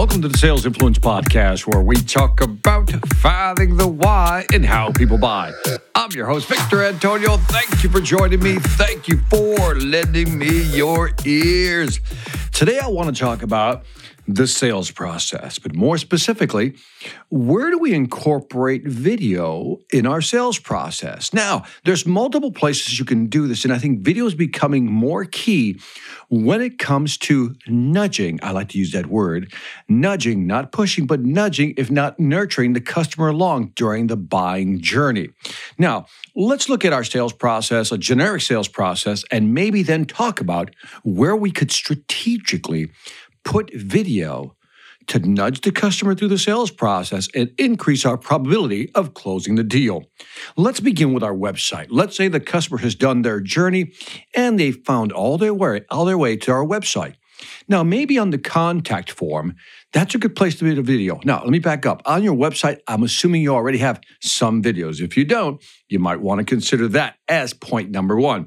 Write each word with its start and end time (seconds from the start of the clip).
Welcome 0.00 0.22
to 0.22 0.28
the 0.28 0.38
Sales 0.38 0.64
Influence 0.64 0.98
Podcast, 0.98 1.66
where 1.66 1.82
we 1.82 1.94
talk 1.94 2.40
about 2.40 2.90
finding 3.16 3.76
the 3.76 3.86
why 3.86 4.46
and 4.50 4.64
how 4.64 4.90
people 4.92 5.18
buy. 5.18 5.52
I'm 5.94 6.10
your 6.12 6.24
host, 6.24 6.48
Victor 6.48 6.82
Antonio. 6.82 7.36
Thank 7.36 7.82
you 7.82 7.90
for 7.90 8.00
joining 8.00 8.42
me. 8.42 8.56
Thank 8.60 9.08
you 9.08 9.18
for 9.28 9.74
lending 9.74 10.38
me 10.38 10.62
your 10.74 11.10
ears. 11.26 12.00
Today, 12.50 12.78
I 12.78 12.88
want 12.88 13.14
to 13.14 13.20
talk 13.20 13.42
about 13.42 13.84
the 14.34 14.46
sales 14.46 14.90
process, 14.90 15.58
but 15.58 15.74
more 15.74 15.98
specifically, 15.98 16.74
where 17.28 17.70
do 17.70 17.78
we 17.78 17.94
incorporate 17.94 18.86
video 18.86 19.78
in 19.92 20.06
our 20.06 20.20
sales 20.20 20.58
process? 20.58 21.32
Now, 21.32 21.64
there's 21.84 22.06
multiple 22.06 22.52
places 22.52 22.98
you 22.98 23.04
can 23.04 23.26
do 23.26 23.46
this, 23.48 23.64
and 23.64 23.72
I 23.72 23.78
think 23.78 24.00
video 24.00 24.26
is 24.26 24.34
becoming 24.34 24.86
more 24.86 25.24
key 25.24 25.80
when 26.28 26.60
it 26.60 26.78
comes 26.78 27.16
to 27.18 27.56
nudging. 27.66 28.38
I 28.42 28.52
like 28.52 28.68
to 28.70 28.78
use 28.78 28.92
that 28.92 29.06
word 29.06 29.52
nudging, 29.88 30.46
not 30.46 30.72
pushing, 30.72 31.06
but 31.06 31.20
nudging, 31.20 31.74
if 31.76 31.90
not 31.90 32.18
nurturing 32.20 32.72
the 32.72 32.80
customer 32.80 33.28
along 33.28 33.72
during 33.74 34.06
the 34.06 34.16
buying 34.16 34.80
journey. 34.80 35.30
Now, 35.78 36.06
let's 36.36 36.68
look 36.68 36.84
at 36.84 36.92
our 36.92 37.04
sales 37.04 37.32
process, 37.32 37.90
a 37.90 37.98
generic 37.98 38.42
sales 38.42 38.68
process, 38.68 39.24
and 39.30 39.54
maybe 39.54 39.82
then 39.82 40.04
talk 40.04 40.40
about 40.40 40.74
where 41.02 41.36
we 41.36 41.50
could 41.50 41.72
strategically 41.72 42.90
put 43.44 43.72
video 43.74 44.56
to 45.06 45.18
nudge 45.18 45.62
the 45.62 45.72
customer 45.72 46.14
through 46.14 46.28
the 46.28 46.38
sales 46.38 46.70
process 46.70 47.28
and 47.34 47.50
increase 47.58 48.04
our 48.04 48.16
probability 48.16 48.90
of 48.94 49.14
closing 49.14 49.56
the 49.56 49.64
deal. 49.64 50.04
Let's 50.56 50.80
begin 50.80 51.12
with 51.12 51.22
our 51.22 51.34
website. 51.34 51.86
Let's 51.90 52.16
say 52.16 52.28
the 52.28 52.38
customer 52.38 52.78
has 52.78 52.94
done 52.94 53.22
their 53.22 53.40
journey 53.40 53.92
and 54.34 54.58
they 54.58 54.72
found 54.72 55.10
all 55.10 55.38
their 55.38 55.54
way, 55.54 55.82
all 55.90 56.04
their 56.04 56.18
way 56.18 56.36
to 56.36 56.52
our 56.52 56.64
website. 56.64 57.14
Now, 57.68 57.82
maybe 57.82 58.18
on 58.18 58.30
the 58.30 58.38
contact 58.38 59.10
form, 59.10 59.54
that's 59.92 60.14
a 60.14 60.18
good 60.18 60.36
place 60.36 60.56
to 60.56 60.64
be 60.64 60.78
a 60.78 60.82
video. 60.82 61.18
Now, 61.24 61.40
let 61.40 61.50
me 61.50 61.58
back 61.58 61.86
up. 61.86 62.02
On 62.04 62.22
your 62.22 62.34
website, 62.34 62.80
I'm 62.86 63.02
assuming 63.02 63.42
you 63.42 63.54
already 63.54 63.78
have 63.78 64.00
some 64.20 64.62
videos. 64.62 65.00
If 65.00 65.16
you 65.16 65.24
don't, 65.24 65.62
you 65.88 65.98
might 65.98 66.20
want 66.20 66.40
to 66.40 66.44
consider 66.44 66.86
that 66.88 67.16
as 67.28 67.54
point 67.54 67.90
number 67.90 68.16
one. 68.16 68.46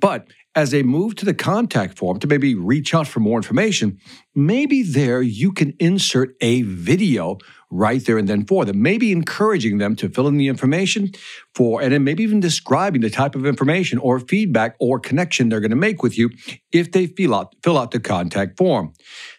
But 0.00 0.28
as 0.58 0.72
they 0.72 0.82
move 0.82 1.14
to 1.14 1.24
the 1.24 1.32
contact 1.32 1.96
form 1.96 2.18
to 2.18 2.26
maybe 2.26 2.52
reach 2.52 2.92
out 2.92 3.06
for 3.06 3.20
more 3.20 3.38
information, 3.38 3.96
maybe 4.34 4.82
there 4.82 5.22
you 5.22 5.52
can 5.52 5.72
insert 5.78 6.34
a 6.40 6.62
video 6.62 7.38
right 7.70 8.04
there 8.04 8.18
and 8.18 8.26
then 8.26 8.44
for 8.44 8.64
them, 8.64 8.82
maybe 8.82 9.12
encouraging 9.12 9.78
them 9.78 9.94
to 9.94 10.08
fill 10.08 10.26
in 10.26 10.36
the 10.36 10.48
information 10.48 11.12
for, 11.54 11.80
and 11.80 11.92
then 11.92 12.02
maybe 12.02 12.24
even 12.24 12.40
describing 12.40 13.02
the 13.02 13.08
type 13.08 13.36
of 13.36 13.46
information 13.46 13.98
or 14.00 14.18
feedback 14.18 14.74
or 14.80 14.98
connection 14.98 15.48
they're 15.48 15.60
going 15.60 15.70
to 15.70 15.76
make 15.76 16.02
with 16.02 16.18
you 16.18 16.28
if 16.72 16.90
they 16.90 17.06
fill 17.06 17.36
out, 17.36 17.54
fill 17.62 17.78
out 17.78 17.92
the 17.92 18.00
contact 18.00 18.58
form. 18.58 18.92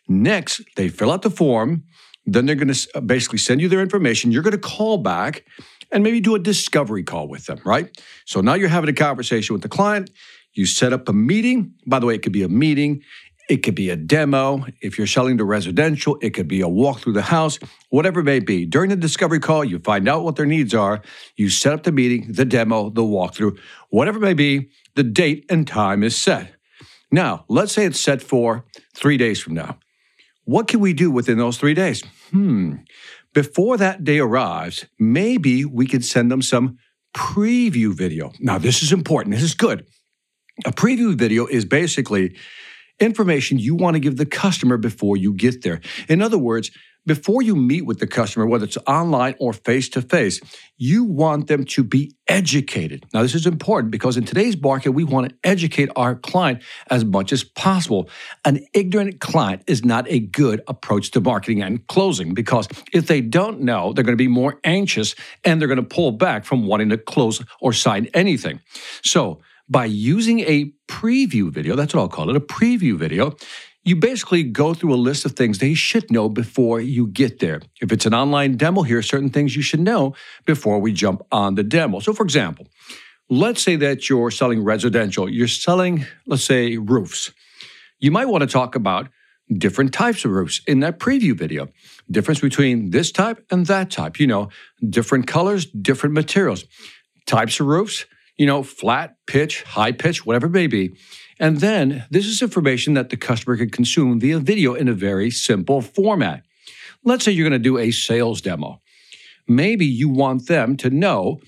Next, 0.07 0.61
they 0.77 0.87
fill 0.87 1.11
out 1.11 1.23
the 1.23 1.29
form, 1.29 1.83
then 2.25 2.45
they're 2.45 2.55
going 2.55 2.73
to 2.73 3.01
basically 3.01 3.39
send 3.39 3.59
you 3.59 3.67
their 3.67 3.81
information. 3.81 4.31
You're 4.31 4.43
going 4.43 4.51
to 4.51 4.57
call 4.57 4.99
back 4.99 5.43
and 5.91 6.03
maybe 6.03 6.19
do 6.19 6.35
a 6.35 6.39
discovery 6.39 7.03
call 7.03 7.27
with 7.27 7.45
them, 7.45 7.59
right? 7.65 7.89
So 8.25 8.41
now 8.41 8.53
you're 8.53 8.69
having 8.69 8.89
a 8.89 8.93
conversation 8.93 9.53
with 9.53 9.61
the 9.61 9.69
client. 9.69 10.09
You 10.53 10.65
set 10.65 10.93
up 10.93 11.07
a 11.09 11.13
meeting. 11.13 11.73
By 11.85 11.99
the 11.99 12.05
way, 12.05 12.15
it 12.15 12.21
could 12.21 12.33
be 12.33 12.43
a 12.43 12.49
meeting, 12.49 13.03
it 13.49 13.63
could 13.63 13.73
be 13.73 13.89
a 13.89 13.95
demo. 13.95 14.65
If 14.79 14.97
you're 14.97 15.07
selling 15.07 15.39
to 15.39 15.43
residential, 15.43 16.19
it 16.21 16.35
could 16.35 16.47
be 16.47 16.61
a 16.61 16.67
walk 16.67 16.99
through 16.99 17.13
the 17.13 17.23
house, 17.23 17.57
whatever 17.89 18.19
it 18.19 18.25
may 18.25 18.39
be. 18.39 18.65
During 18.65 18.91
the 18.91 18.95
discovery 18.95 19.39
call, 19.39 19.65
you 19.65 19.79
find 19.79 20.07
out 20.07 20.23
what 20.23 20.35
their 20.35 20.45
needs 20.45 20.75
are. 20.75 21.01
You 21.35 21.49
set 21.49 21.73
up 21.73 21.83
the 21.83 21.91
meeting, 21.91 22.31
the 22.31 22.45
demo, 22.45 22.91
the 22.91 23.01
walkthrough, 23.01 23.57
whatever 23.89 24.19
it 24.19 24.21
may 24.21 24.35
be, 24.35 24.69
the 24.95 25.03
date 25.03 25.45
and 25.49 25.67
time 25.67 26.03
is 26.03 26.15
set. 26.15 26.53
Now, 27.11 27.45
let's 27.49 27.71
say 27.71 27.85
it's 27.85 27.99
set 27.99 28.21
for 28.21 28.65
three 28.93 29.17
days 29.17 29.41
from 29.41 29.55
now. 29.55 29.79
What 30.45 30.67
can 30.67 30.79
we 30.79 30.93
do 30.93 31.09
within 31.09 31.39
those 31.39 31.57
three 31.57 31.73
days? 31.73 32.03
Hmm. 32.30 32.75
Before 33.33 33.77
that 33.77 34.03
day 34.03 34.19
arrives, 34.19 34.85
maybe 34.97 35.65
we 35.65 35.87
could 35.87 36.03
send 36.03 36.31
them 36.31 36.41
some 36.41 36.77
preview 37.15 37.93
video. 37.93 38.31
Now, 38.39 38.57
this 38.57 38.81
is 38.81 38.91
important. 38.91 39.35
This 39.35 39.43
is 39.43 39.53
good. 39.53 39.85
A 40.65 40.71
preview 40.71 41.15
video 41.15 41.45
is 41.45 41.63
basically 41.63 42.35
information 42.99 43.59
you 43.59 43.75
want 43.75 43.95
to 43.95 43.99
give 43.99 44.17
the 44.17 44.25
customer 44.25 44.77
before 44.77 45.15
you 45.15 45.33
get 45.33 45.61
there. 45.63 45.79
In 46.07 46.21
other 46.21 46.37
words, 46.37 46.71
before 47.05 47.42
you 47.42 47.55
meet 47.55 47.86
with 47.86 47.99
the 47.99 48.08
customer, 48.08 48.45
whether 48.45 48.65
it's 48.65 48.77
online 48.87 49.36
or 49.39 49.54
face 49.54 49.89
to 49.89 50.02
face, 50.02 50.39
you 50.77 51.04
want 51.04 51.48
them 51.48 51.65
to 51.65 51.83
be 51.83 52.14
educated. 52.27 53.05
Now, 53.14 53.21
this 53.21 53.36
is 53.36 53.45
important 53.45 53.92
because 53.92 54.17
in 54.17 54.26
today's 54.26 54.60
market, 54.60 54.92
we 54.92 55.04
want 55.04 55.30
to 55.30 55.36
educate 55.43 55.89
our 55.95 56.15
client 56.15 56.61
as 56.89 57.04
much 57.04 57.33
as 57.33 57.43
possible. 57.43 58.09
An 58.45 58.65
ignorant 58.73 59.20
client 59.20 59.64
is 59.67 59.83
not 59.83 60.05
a 60.08 60.20
good 60.20 60.61
approach 60.67 61.11
to 61.11 61.21
marketing 61.21 61.61
and 61.61 61.86
closing 61.88 62.33
because 62.33 62.67
if 62.93 63.08
they 63.08 63.21
don't 63.21 63.61
know, 63.61 63.93
they're 63.93 64.04
going 64.04 64.17
to 64.17 64.23
be 64.23 64.27
more 64.27 64.59
anxious 64.64 65.15
and 65.43 65.59
they're 65.59 65.67
going 65.67 65.77
to 65.77 65.95
pull 65.95 66.11
back 66.11 66.45
from 66.45 66.67
wanting 66.67 66.89
to 66.89 66.98
close 66.98 67.42
or 67.59 67.73
sign 67.73 68.08
anything. 68.14 68.59
So, 69.04 69.42
by 69.70 69.86
using 69.86 70.39
a 70.42 70.73
preview 70.88 71.52
video, 71.52 71.76
that's 71.76 71.93
what 71.93 72.02
I'll 72.02 72.09
call 72.09 72.30
it, 72.30 72.36
a 72.36 72.39
preview 72.39 72.98
video, 72.98 73.36
you 73.89 73.95
basically 73.95 74.44
go 74.44 74.76
through 74.76 74.94
a 74.94 75.02
list 75.10 75.26
of 75.26 75.32
things 75.32 75.58
they 75.58 75.73
should 75.73 76.11
know 76.11 76.30
before 76.30 76.80
you 76.80 77.08
get 77.08 77.39
there. 77.39 77.60
If 77.82 77.92
it's 77.92 78.05
an 78.05 78.14
online 78.14 78.55
demo, 78.55 78.83
here 78.83 79.00
are 79.00 79.02
certain 79.02 79.32
things 79.32 79.55
you 79.55 79.64
should 79.64 79.80
know 79.80 80.14
before 80.45 80.77
we 80.77 80.94
jump 80.94 81.23
on 81.32 81.55
the 81.55 81.64
demo. 81.64 82.00
So, 82.00 82.14
for 82.14 82.23
example, 82.23 82.67
let's 83.32 83.64
say 83.64 83.76
that 83.77 84.08
you're 84.08 84.30
selling 84.30 84.64
residential, 84.64 85.27
you're 85.27 85.48
selling, 85.48 86.05
let's 86.27 86.44
say, 86.44 86.77
roofs. 86.77 87.32
You 87.98 88.11
might 88.11 88.27
want 88.27 88.42
to 88.42 88.48
talk 88.48 88.76
about 88.76 89.10
different 89.58 89.92
types 89.92 90.23
of 90.23 90.30
roofs 90.32 90.61
in 90.67 90.82
that 90.82 91.00
preview 91.00 91.36
video. 91.36 91.67
Difference 92.11 92.42
between 92.42 92.92
this 92.92 93.11
type 93.11 93.44
and 93.50 93.66
that 93.66 93.89
type, 93.89 94.20
you 94.20 94.27
know, 94.27 94.50
different 94.88 95.26
colors, 95.26 95.66
different 95.66 96.14
materials, 96.14 96.64
types 97.26 97.60
of 97.60 97.66
roofs 97.66 98.06
you 98.39 98.45
know, 98.45 98.64
flat, 98.64 99.17
pitch, 99.27 99.64
high 99.64 99.92
pitch, 99.92 100.26
whatever 100.26 100.48
it 100.48 100.52
may 100.52 100.66
be. 100.66 100.95
And 101.39 101.58
then 101.61 102.05
this 102.10 102.26
is 102.26 102.42
information 102.42 102.94
that 102.95 103.10
the 103.10 103.17
customer 103.17 103.55
can 103.55 103.70
consume 103.70 104.20
via 104.20 104.39
video 104.39 104.73
in 104.73 104.88
a 104.88 104.94
very 104.94 105.32
simple 105.32 105.82
format. 105.82 106.44
Let's 107.04 107.23
say 107.23 107.32
you're 107.32 107.48
going 107.48 107.60
to 107.60 107.64
do 107.64 107.77
a 107.77 107.92
sales 107.92 108.42
demo. 108.42 108.82
Maybe 109.48 109.86
you 109.86 110.10
want 110.10 110.48
them 110.48 110.76
to 110.77 110.89
know 110.89 111.39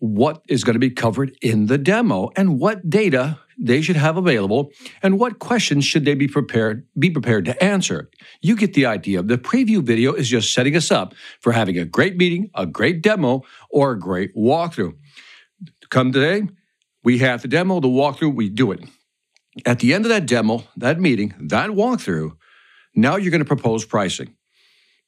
what 0.00 0.42
is 0.48 0.62
going 0.62 0.74
to 0.74 0.80
be 0.80 0.90
covered 0.90 1.36
in 1.42 1.66
the 1.66 1.78
demo 1.78 2.30
and 2.36 2.60
what 2.60 2.88
data 2.88 3.38
they 3.58 3.82
should 3.82 3.96
have 3.96 4.16
available 4.16 4.70
and 5.02 5.18
what 5.18 5.40
questions 5.40 5.84
should 5.84 6.04
they 6.04 6.14
be 6.14 6.28
prepared 6.28 6.86
be 6.96 7.10
prepared 7.10 7.44
to 7.46 7.64
answer. 7.64 8.08
You 8.40 8.54
get 8.54 8.74
the 8.74 8.86
idea. 8.86 9.22
The 9.22 9.38
preview 9.38 9.82
video 9.82 10.12
is 10.12 10.28
just 10.28 10.54
setting 10.54 10.76
us 10.76 10.92
up 10.92 11.14
for 11.40 11.52
having 11.52 11.76
a 11.78 11.84
great 11.84 12.16
meeting, 12.16 12.50
a 12.54 12.66
great 12.66 13.02
demo, 13.02 13.42
or 13.70 13.92
a 13.92 13.98
great 13.98 14.36
walkthrough. 14.36 14.94
Come 15.90 16.12
today, 16.12 16.46
we 17.02 17.18
have 17.18 17.42
the 17.42 17.48
demo, 17.48 17.80
the 17.80 17.88
walkthrough, 17.88 18.36
we 18.36 18.48
do 18.48 18.70
it. 18.70 18.80
At 19.66 19.80
the 19.80 19.94
end 19.94 20.04
of 20.04 20.10
that 20.10 20.26
demo, 20.26 20.64
that 20.76 21.00
meeting, 21.00 21.34
that 21.40 21.70
walkthrough, 21.70 22.32
now 22.94 23.16
you're 23.16 23.30
going 23.30 23.40
to 23.40 23.44
propose 23.44 23.84
pricing, 23.84 24.34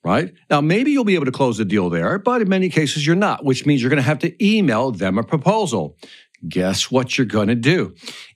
right? 0.05 0.33
Now, 0.49 0.61
maybe 0.61 0.93
you'll 0.93 1.05
be 1.05 1.15
able 1.15 1.27
to 1.27 1.33
close 1.33 1.59
the 1.59 1.65
deal 1.65 1.91
there, 1.91 2.19
but 2.19 2.43
in 2.43 2.49
many 2.49 2.69
cases 2.69 3.07
you're 3.07 3.17
not, 3.17 3.45
which 3.45 3.67
means 3.67 3.83
you're 3.83 3.91
going 3.91 4.03
to 4.03 4.03
have 4.03 4.19
to 4.21 4.45
email 4.45 4.91
them 4.93 5.19
a 5.19 5.23
proposal. 5.23 5.97
Guess 6.49 6.91
what 6.91 7.19
you're 7.19 7.27
going 7.27 7.49
to 7.49 7.55
do? 7.55 7.95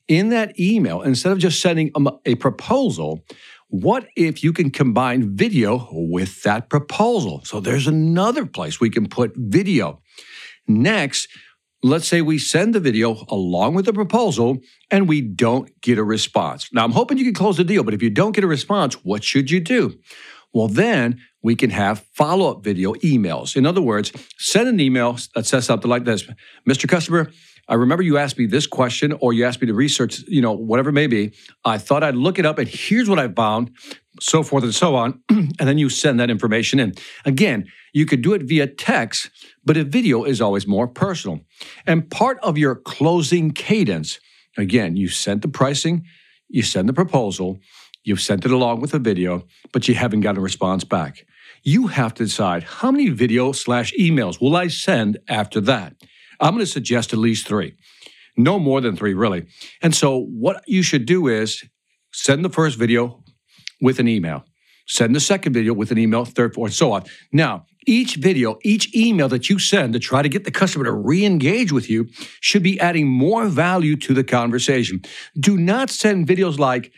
In 0.09 0.29
that 0.29 0.59
email, 0.61 1.03
instead 1.03 1.33
of 1.33 1.39
just 1.39 1.61
sending 1.61 1.91
a 2.27 2.35
proposal, 2.35 3.25
what 3.69 4.07
if 4.15 4.45
you 4.45 4.53
can 4.53 4.71
combine 4.71 5.37
video 5.37 5.89
with 5.91 6.43
that 6.43 6.69
proposal? 6.69 7.43
So 7.45 7.61
there's 7.61 7.87
another 7.87 8.45
place 8.47 8.79
we 8.79 8.91
can 8.91 9.09
put 9.09 9.33
video. 9.37 10.03
Next, 10.69 11.29
let's 11.85 12.09
say 12.09 12.23
we 12.23 12.39
send 12.39 12.75
the 12.75 12.81
video 12.81 13.25
along 13.29 13.75
with 13.75 13.85
the 13.85 13.93
proposal 13.93 14.59
and 14.91 15.07
we 15.07 15.21
don't 15.21 15.71
get 15.83 15.99
a 15.99 16.03
response. 16.03 16.71
Now, 16.73 16.83
I'm 16.83 16.93
hoping 16.93 17.19
you 17.19 17.25
can 17.25 17.35
close 17.35 17.59
the 17.59 17.65
deal, 17.65 17.85
but 17.85 17.93
if 17.93 18.03
you 18.03 18.09
don't 18.09 18.33
get 18.33 18.43
a 18.43 18.49
response, 18.49 18.95
what 19.05 19.23
should 19.23 19.51
you 19.51 19.61
do? 19.61 19.99
Well, 20.55 20.69
then 20.69 21.21
we 21.43 21.55
can 21.55 21.69
have 21.71 22.07
follow 22.15 22.51
up 22.51 22.65
video 22.65 22.95
emails. 22.95 23.55
In 23.55 23.67
other 23.67 23.83
words, 23.83 24.13
send 24.39 24.67
an 24.67 24.81
email 24.81 25.19
that 25.35 25.45
says 25.45 25.67
something 25.67 25.91
like 25.91 26.05
this 26.05 26.27
Mr. 26.67 26.89
Customer, 26.89 27.31
I 27.69 27.75
remember 27.75 28.03
you 28.03 28.19
asked 28.19 28.39
me 28.39 28.47
this 28.47 28.67
question 28.67 29.13
or 29.21 29.33
you 29.33 29.45
asked 29.45 29.61
me 29.61 29.67
to 29.67 29.75
research, 29.75 30.21
you 30.29 30.43
know, 30.43 30.53
whatever 30.53 30.91
it 30.91 30.95
may 30.95 31.07
be. 31.07 31.33
I 31.65 31.79
thought 31.79 32.03
I'd 32.03 32.15
look 32.15 32.39
it 32.39 32.47
up 32.47 32.59
and 32.59 32.69
here's 32.69 33.09
what 33.09 33.19
I 33.19 33.29
found, 33.29 33.71
so 34.21 34.43
forth 34.43 34.65
and 34.65 34.75
so 34.75 34.95
on. 34.95 35.23
and 35.29 35.57
then 35.59 35.79
you 35.79 35.89
send 35.89 36.21
that 36.21 36.31
information 36.31 36.79
in. 36.79 36.95
Again, 37.25 37.67
you 37.93 38.07
could 38.07 38.23
do 38.23 38.35
it 38.35 38.43
via 38.43 38.67
text, 38.67 39.31
but 39.65 39.77
a 39.77 39.85
video 39.85 40.25
is 40.25 40.41
always 40.41 40.67
more 40.67 40.87
personal. 40.87 41.41
And 41.87 42.11
part 42.11 42.39
of 42.43 42.59
your 42.59 42.75
closing 42.75 43.51
cadence, 43.51 44.19
again, 44.59 44.97
you 44.97 45.09
sent 45.09 45.43
the 45.43 45.49
pricing, 45.49 46.05
you 46.49 46.63
send 46.63 46.89
the 46.89 46.93
proposal, 46.93 47.59
you've 48.03 48.21
sent 48.21 48.45
it 48.45 48.51
along 48.51 48.81
with 48.81 48.93
a 48.93 48.99
video, 48.99 49.45
but 49.73 49.89
you 49.89 49.95
haven't 49.95 50.21
got 50.21 50.37
a 50.37 50.41
response 50.41 50.85
back. 50.85 51.25
You 51.63 51.87
have 51.87 52.13
to 52.15 52.25
decide 52.25 52.63
how 52.63 52.91
many 52.91 53.09
video 53.09 53.53
slash 53.53 53.95
emails 53.99 54.39
will 54.39 54.55
I 54.55 54.69
send 54.69 55.19
after 55.29 55.63
that? 55.63 55.95
I'm 56.41 56.55
going 56.55 56.65
to 56.65 56.71
suggest 56.71 57.13
at 57.13 57.19
least 57.19 57.47
three. 57.47 57.75
No 58.37 58.59
more 58.59 58.81
than 58.81 58.97
three, 58.97 59.15
really. 59.15 59.47
And 59.81 59.95
so, 59.95 60.19
what 60.19 60.63
you 60.67 60.83
should 60.83 61.07
do 61.07 61.29
is 61.29 61.65
send 62.13 62.45
the 62.45 62.51
first 62.51 62.79
video 62.79 63.23
with 63.81 63.99
an 63.99 64.09
email. 64.09 64.45
Send 64.87 65.15
the 65.15 65.21
second 65.21 65.53
video 65.53 65.73
with 65.73 65.91
an 65.91 65.99
email, 65.99 66.25
third, 66.25 66.55
fourth, 66.55 66.71
and 66.71 66.75
so 66.75 66.93
on. 66.93 67.05
Now, 67.33 67.65
each 67.87 68.17
video, 68.17 68.59
each 68.63 68.95
email 68.95 69.29
that 69.29 69.49
you 69.49 69.59
send 69.59 69.93
to 69.95 69.99
try 69.99 70.21
to 70.21 70.29
get 70.29 70.45
the 70.45 70.51
customer 70.51 70.85
to 70.85 70.93
re 70.93 71.25
engage 71.25 71.73
with 71.73 71.89
you 71.89 72.09
should 72.41 72.63
be 72.63 72.79
adding 72.81 73.09
more 73.09 73.47
value 73.47 73.97
to 73.97 74.15
the 74.15 74.25
conversation. 74.25 75.03
Do 75.39 75.57
not 75.57 75.91
send 75.91 76.27
videos 76.27 76.59
like, 76.59 76.93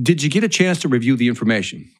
Did 0.00 0.22
you 0.22 0.28
get 0.28 0.44
a 0.44 0.48
chance 0.48 0.80
to 0.80 0.88
review 0.88 1.16
the 1.16 1.28
information? 1.28 1.90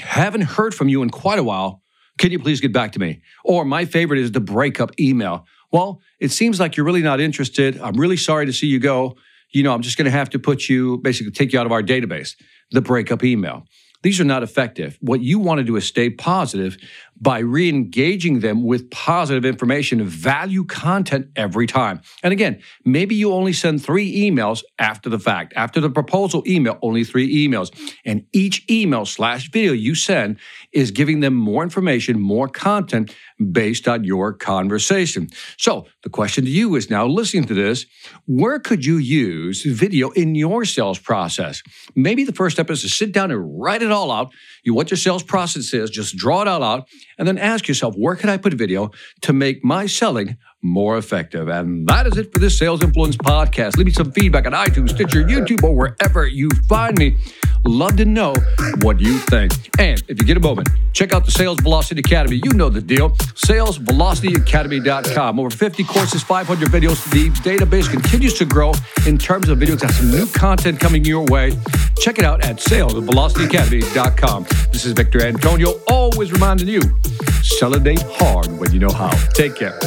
Haven't 0.00 0.42
heard 0.42 0.74
from 0.74 0.88
you 0.88 1.02
in 1.02 1.10
quite 1.10 1.38
a 1.38 1.44
while. 1.44 1.82
Can 2.18 2.30
you 2.30 2.38
please 2.38 2.60
get 2.60 2.72
back 2.72 2.92
to 2.92 2.98
me? 2.98 3.22
Or 3.44 3.64
my 3.64 3.84
favorite 3.84 4.20
is 4.20 4.32
the 4.32 4.40
breakup 4.40 4.98
email. 5.00 5.46
Well, 5.74 6.00
it 6.20 6.30
seems 6.30 6.60
like 6.60 6.76
you're 6.76 6.86
really 6.86 7.02
not 7.02 7.18
interested. 7.18 7.80
I'm 7.80 7.96
really 7.96 8.16
sorry 8.16 8.46
to 8.46 8.52
see 8.52 8.68
you 8.68 8.78
go. 8.78 9.16
You 9.50 9.64
know, 9.64 9.74
I'm 9.74 9.82
just 9.82 9.98
going 9.98 10.04
to 10.04 10.12
have 10.12 10.30
to 10.30 10.38
put 10.38 10.68
you, 10.68 10.98
basically, 10.98 11.32
take 11.32 11.52
you 11.52 11.58
out 11.58 11.66
of 11.66 11.72
our 11.72 11.82
database. 11.82 12.36
The 12.70 12.80
breakup 12.80 13.24
email. 13.24 13.66
These 14.04 14.20
are 14.20 14.24
not 14.24 14.44
effective. 14.44 14.96
What 15.00 15.20
you 15.22 15.40
want 15.40 15.58
to 15.58 15.64
do 15.64 15.74
is 15.74 15.84
stay 15.84 16.10
positive 16.10 16.76
by 17.20 17.38
re 17.38 17.68
engaging 17.68 18.40
them 18.40 18.64
with 18.64 18.90
positive 18.90 19.44
information, 19.44 20.04
value 20.04 20.64
content 20.64 21.28
every 21.36 21.66
time. 21.66 22.00
And 22.22 22.32
again, 22.32 22.60
maybe 22.84 23.14
you 23.14 23.32
only 23.32 23.52
send 23.52 23.82
three 23.82 24.30
emails 24.30 24.62
after 24.78 25.08
the 25.08 25.18
fact. 25.18 25.52
After 25.56 25.80
the 25.80 25.90
proposal 25.90 26.42
email, 26.46 26.78
only 26.82 27.04
three 27.04 27.46
emails. 27.46 27.70
And 28.04 28.26
each 28.32 28.64
email 28.70 29.06
slash 29.06 29.50
video 29.50 29.72
you 29.72 29.94
send 29.94 30.38
is 30.72 30.90
giving 30.90 31.20
them 31.20 31.34
more 31.34 31.62
information, 31.62 32.20
more 32.20 32.48
content 32.48 33.14
based 33.52 33.88
on 33.88 34.04
your 34.04 34.32
conversation. 34.32 35.28
So 35.56 35.86
the 36.02 36.10
question 36.10 36.44
to 36.44 36.50
you 36.50 36.74
is 36.76 36.90
now 36.90 37.06
listening 37.06 37.44
to 37.44 37.54
this, 37.54 37.86
where 38.26 38.58
could 38.58 38.84
you 38.84 38.96
use 38.96 39.62
video 39.62 40.10
in 40.10 40.34
your 40.34 40.64
sales 40.64 40.98
process? 40.98 41.62
Maybe 41.94 42.24
the 42.24 42.32
first 42.32 42.56
step 42.56 42.70
is 42.70 42.82
to 42.82 42.88
sit 42.88 43.12
down 43.12 43.30
and 43.30 43.60
write 43.60 43.82
it 43.82 43.90
all 43.90 44.10
out. 44.10 44.32
You 44.62 44.74
what 44.74 44.90
your 44.90 44.98
sales 44.98 45.22
process 45.22 45.72
is, 45.74 45.90
just 45.90 46.16
draw 46.16 46.42
it 46.42 46.48
all 46.48 46.62
out, 46.62 46.88
and 47.18 47.26
then 47.26 47.38
ask 47.38 47.68
yourself, 47.68 47.94
where 47.96 48.16
can 48.16 48.30
I 48.30 48.36
put 48.36 48.54
video 48.54 48.90
to 49.22 49.32
make 49.32 49.64
my 49.64 49.86
selling 49.86 50.36
more 50.62 50.96
effective? 50.96 51.48
And 51.48 51.86
that 51.88 52.06
is 52.06 52.16
it 52.16 52.32
for 52.32 52.38
this 52.38 52.58
Sales 52.58 52.82
Influence 52.82 53.16
podcast. 53.16 53.76
Leave 53.76 53.86
me 53.86 53.92
some 53.92 54.12
feedback 54.12 54.46
on 54.46 54.52
iTunes, 54.52 54.90
Stitcher, 54.90 55.24
YouTube, 55.24 55.62
or 55.62 55.74
wherever 55.74 56.26
you 56.26 56.48
find 56.68 56.98
me. 56.98 57.16
Love 57.66 57.96
to 57.96 58.04
know 58.04 58.34
what 58.82 59.00
you 59.00 59.16
think. 59.18 59.52
And 59.78 60.02
if 60.08 60.20
you 60.20 60.26
get 60.26 60.36
a 60.36 60.40
moment, 60.40 60.68
check 60.92 61.14
out 61.14 61.24
the 61.24 61.30
Sales 61.30 61.58
Velocity 61.60 62.00
Academy. 62.00 62.42
You 62.44 62.52
know 62.52 62.68
the 62.68 62.82
deal. 62.82 63.10
SalesVelocityAcademy.com. 63.10 65.40
Over 65.40 65.50
50 65.50 65.84
courses, 65.84 66.22
500 66.22 66.68
videos. 66.68 67.10
The 67.10 67.30
database 67.30 67.90
continues 67.90 68.34
to 68.34 68.44
grow 68.44 68.74
in 69.06 69.16
terms 69.16 69.48
of 69.48 69.58
videos. 69.58 69.80
Got 69.80 69.92
some 69.92 70.10
new 70.10 70.26
content 70.26 70.78
coming 70.78 71.06
your 71.06 71.24
way. 71.24 71.56
Check 71.98 72.18
it 72.18 72.24
out 72.24 72.44
at 72.44 72.56
SalesVelocityAcademy.com. 72.56 74.46
This 74.72 74.84
is 74.84 74.92
Victor 74.92 75.24
Antonio, 75.24 75.80
always 75.88 76.32
reminding 76.32 76.68
you, 76.68 76.80
date 77.78 78.04
hard 78.18 78.46
when 78.58 78.72
you 78.72 78.80
know 78.80 78.92
how. 78.92 79.10
Take 79.32 79.56
care. 79.56 79.78